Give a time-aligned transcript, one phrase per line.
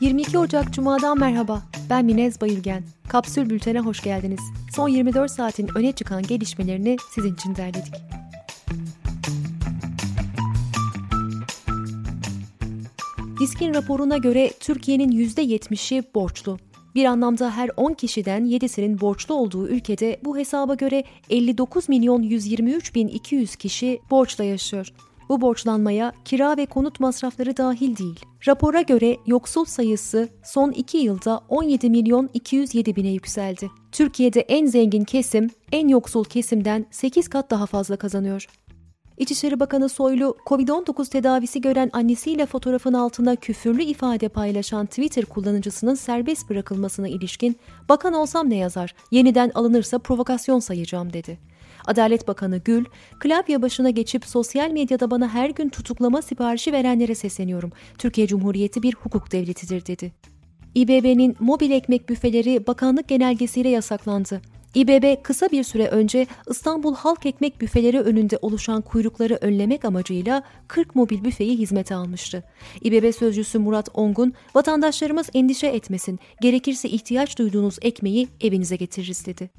[0.00, 1.62] 22 Ocak Cuma'dan merhaba.
[1.90, 2.84] Ben Minez Bayülgen.
[3.08, 4.40] Kapsül Bülten'e hoş geldiniz.
[4.74, 7.94] Son 24 saatin öne çıkan gelişmelerini sizin için derledik.
[13.40, 16.58] Diskin raporuna göre Türkiye'nin %70'i borçlu.
[16.94, 22.94] Bir anlamda her 10 kişiden 7'sinin borçlu olduğu ülkede bu hesaba göre 59 milyon 123
[22.94, 24.92] bin 200 kişi borçla yaşıyor.
[25.30, 28.20] Bu borçlanmaya kira ve konut masrafları dahil değil.
[28.46, 33.70] Rapora göre yoksul sayısı son 2 yılda 17 milyon 207 bine yükseldi.
[33.92, 38.46] Türkiye'de en zengin kesim en yoksul kesimden 8 kat daha fazla kazanıyor.
[39.18, 46.50] İçişleri Bakanı Soylu, Covid-19 tedavisi gören annesiyle fotoğrafın altına küfürlü ifade paylaşan Twitter kullanıcısının serbest
[46.50, 47.56] bırakılmasına ilişkin
[47.88, 48.94] "Bakan olsam ne yazar?
[49.10, 51.49] Yeniden alınırsa provokasyon sayacağım." dedi.
[51.90, 52.84] Adalet Bakanı Gül,
[53.18, 57.72] klavye başına geçip sosyal medyada bana her gün tutuklama siparişi verenlere sesleniyorum.
[57.98, 60.12] Türkiye Cumhuriyeti bir hukuk devletidir dedi.
[60.74, 64.40] İBB'nin mobil ekmek büfeleri bakanlık genelgesiyle yasaklandı.
[64.74, 70.94] İBB kısa bir süre önce İstanbul Halk Ekmek büfeleri önünde oluşan kuyrukları önlemek amacıyla 40
[70.94, 72.44] mobil büfeyi hizmete almıştı.
[72.82, 79.50] İBB sözcüsü Murat Ongun, vatandaşlarımız endişe etmesin, gerekirse ihtiyaç duyduğunuz ekmeği evinize getiririz dedi.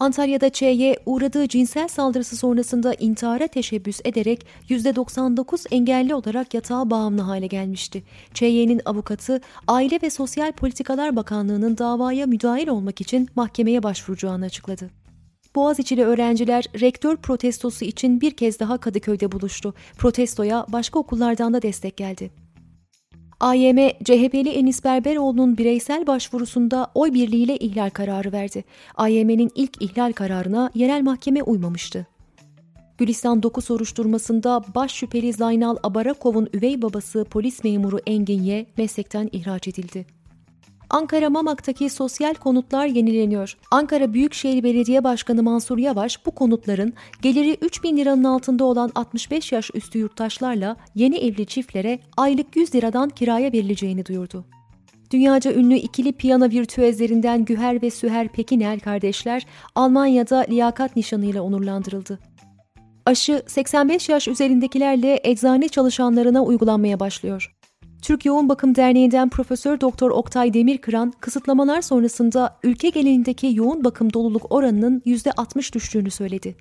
[0.00, 7.46] Antalya'da Ç'ye uğradığı cinsel saldırısı sonrasında intihara teşebbüs ederek %99 engelli olarak yatağa bağımlı hale
[7.46, 8.02] gelmişti.
[8.34, 14.90] Ç'ye'nin avukatı Aile ve Sosyal Politikalar Bakanlığı'nın davaya müdahil olmak için mahkemeye başvuracağını açıkladı.
[15.54, 19.74] Boğaziçi'li öğrenciler rektör protestosu için bir kez daha Kadıköy'de buluştu.
[19.98, 22.43] Protestoya başka okullardan da destek geldi.
[23.40, 28.64] AYM, CHP'li Enis Berberoğlu'nun bireysel başvurusunda oy birliğiyle ihlal kararı verdi.
[28.94, 32.06] AYM'nin ilk ihlal kararına yerel mahkeme uymamıştı.
[32.98, 39.68] Gülistan 9 soruşturmasında baş şüpheli Zaynal Abarakov'un üvey babası polis memuru Engin Y meslekten ihraç
[39.68, 40.06] edildi.
[40.94, 43.56] Ankara Mamak'taki sosyal konutlar yenileniyor.
[43.70, 49.52] Ankara Büyükşehir Belediye Başkanı Mansur Yavaş bu konutların geliri 3 bin liranın altında olan 65
[49.52, 54.44] yaş üstü yurttaşlarla yeni evli çiftlere aylık 100 liradan kiraya verileceğini duyurdu.
[55.10, 62.18] Dünyaca ünlü ikili piyano virtüözlerinden Güher ve Süher Pekinel kardeşler Almanya'da liyakat nişanıyla onurlandırıldı.
[63.06, 67.54] Aşı 85 yaş üzerindekilerle eczane çalışanlarına uygulanmaya başlıyor.
[68.04, 74.52] Türk Yoğun Bakım Derneği'nden Profesör Doktor Oktay Demirkıran kısıtlamalar sonrasında ülke genelindeki yoğun bakım doluluk
[74.52, 76.56] oranının %60 düştüğünü söyledi.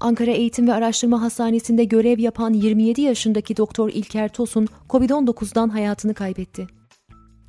[0.00, 6.66] Ankara Eğitim ve Araştırma Hastanesi'nde görev yapan 27 yaşındaki Doktor İlker Tosun COVID-19'dan hayatını kaybetti.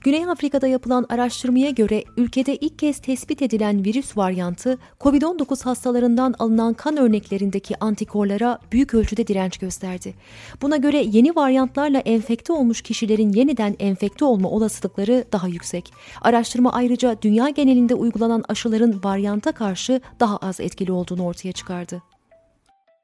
[0.04, 6.74] Güney Afrika'da yapılan araştırmaya göre ülkede ilk kez tespit edilen virüs varyantı COVID-19 hastalarından alınan
[6.74, 10.14] kan örneklerindeki antikorlara büyük ölçüde direnç gösterdi.
[10.62, 15.94] Buna göre yeni varyantlarla enfekte olmuş kişilerin yeniden enfekte olma olasılıkları daha yüksek.
[16.22, 22.13] Araştırma ayrıca dünya genelinde uygulanan aşıların varyanta karşı daha az etkili olduğunu ortaya çıkardı.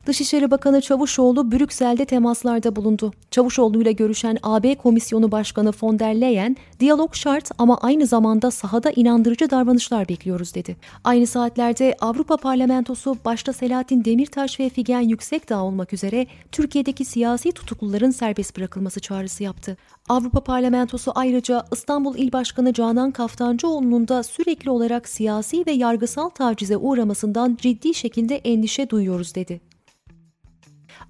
[0.10, 3.14] Dışişleri Bakanı Çavuşoğlu Brüksel'de temaslarda bulundu.
[3.32, 8.92] Çavuşoğlu ile görüşen AB Komisyonu Başkanı von der Leyen, diyalog şart ama aynı zamanda sahada
[8.92, 10.78] inandırıcı davranışlar bekliyoruz dedi.
[11.04, 18.12] Aynı saatlerde Avrupa Parlamentosu başta Selahattin Demirtaş ve Figen Yüksekdağ olmak üzere Türkiye'deki siyasi tutukluların
[18.12, 19.78] serbest bırakılması çağrısı yaptı.
[20.10, 26.78] Avrupa Parlamentosu ayrıca İstanbul İl Başkanı Canan Kaftancıoğlu'nun da sürekli olarak siyasi ve yargısal tacize
[26.78, 29.69] uğramasından ciddi şekilde endişe duyuyoruz dedi.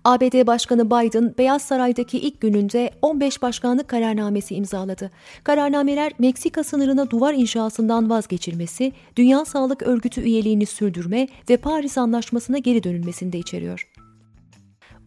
[0.09, 5.12] ABD Başkanı Biden, Beyaz Saray'daki ilk gününde 15 başkanlık kararnamesi imzaladı.
[5.44, 12.84] Kararnameler Meksika sınırına duvar inşasından vazgeçilmesi, Dünya Sağlık Örgütü üyeliğini sürdürme ve Paris Anlaşması'na geri
[12.84, 13.88] dönülmesini de içeriyor.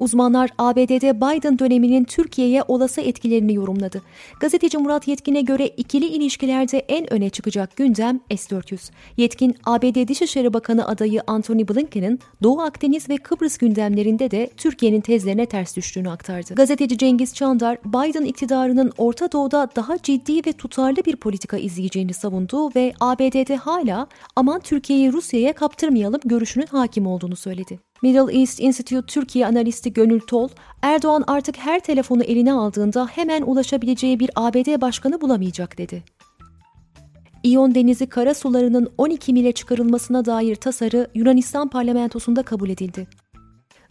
[0.03, 4.03] Uzmanlar ABD'de Biden döneminin Türkiye'ye olası etkilerini yorumladı.
[4.41, 8.91] Gazeteci Murat Yetkin'e göre ikili ilişkilerde en öne çıkacak gündem S-400.
[9.17, 15.47] Yetkin, ABD Dışişleri Bakanı adayı Anthony Blinken'ın Doğu Akdeniz ve Kıbrıs gündemlerinde de Türkiye'nin tezlerine
[15.47, 16.55] ters düştüğünü aktardı.
[16.55, 22.75] Gazeteci Cengiz Çandar, Biden iktidarının Orta Doğu'da daha ciddi ve tutarlı bir politika izleyeceğini savundu
[22.77, 24.07] ve ABD'de hala
[24.37, 27.92] aman Türkiye'yi Rusya'ya kaptırmayalım görüşünün hakim olduğunu söyledi.
[28.03, 30.49] Middle East Institute Türkiye analisti Gönül Tol,
[30.83, 36.03] Erdoğan artık her telefonu eline aldığında hemen ulaşabileceği bir ABD başkanı bulamayacak dedi.
[37.43, 43.07] İyon Denizi kara sularının 12 mile çıkarılmasına dair tasarı Yunanistan parlamentosunda kabul edildi.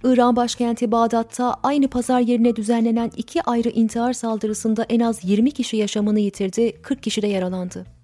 [0.04, 5.78] İran başkenti Bağdat'ta aynı pazar yerine düzenlenen iki ayrı intihar saldırısında en az 20 kişi
[5.78, 8.00] yaşamını yitirdi, 40 kişi de yaralandı.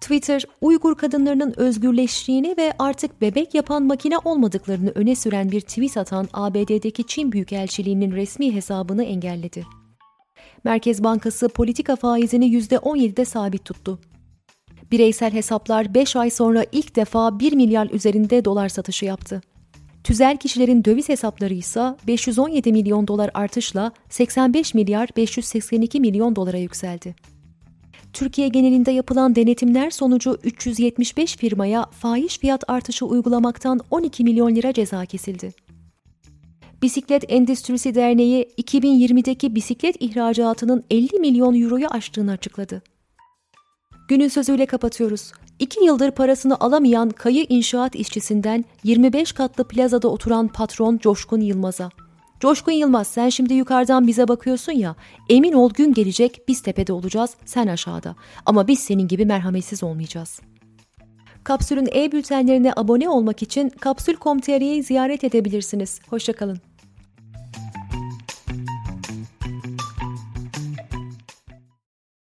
[0.00, 6.28] Twitter, Uygur kadınlarının özgürleştiğini ve artık bebek yapan makine olmadıklarını öne süren bir tweet atan
[6.32, 9.66] ABD'deki Çin Büyükelçiliği'nin resmi hesabını engelledi.
[10.64, 13.98] Merkez Bankası politika faizini %17'de sabit tuttu.
[14.90, 19.40] Bireysel hesaplar 5 ay sonra ilk defa 1 milyar üzerinde dolar satışı yaptı.
[20.04, 27.14] Tüzel kişilerin döviz hesapları ise 517 milyon dolar artışla 85 milyar 582 milyon dolara yükseldi.
[28.12, 35.06] Türkiye genelinde yapılan denetimler sonucu 375 firmaya fahiş fiyat artışı uygulamaktan 12 milyon lira ceza
[35.06, 35.52] kesildi.
[36.82, 42.82] Bisiklet Endüstrisi Derneği 2020'deki bisiklet ihracatının 50 milyon euroyu aştığını açıkladı.
[44.08, 45.32] Günün sözüyle kapatıyoruz.
[45.58, 51.90] İki yıldır parasını alamayan kayı inşaat işçisinden 25 katlı plazada oturan patron Coşkun Yılmaz'a.
[52.40, 54.96] Coşkun Yılmaz sen şimdi yukarıdan bize bakıyorsun ya
[55.28, 58.16] emin ol gün gelecek biz tepede olacağız sen aşağıda
[58.46, 60.40] ama biz senin gibi merhametsiz olmayacağız.
[61.44, 66.00] Kapsül'ün e-bültenlerine abone olmak için kapsül.com.tr'yi ziyaret edebilirsiniz.
[66.10, 66.58] Hoşçakalın.